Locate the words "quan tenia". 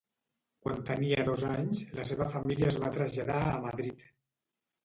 0.67-1.25